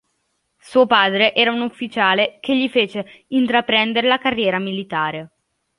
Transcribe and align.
Suo 0.57 0.87
padre 0.87 1.31
era 1.35 1.51
un 1.51 1.61
ufficiale 1.61 2.39
che 2.41 2.57
gli 2.57 2.67
fece 2.69 3.25
intraprendere 3.27 4.07
la 4.07 4.17
carriera 4.17 4.57
militare. 4.57 5.29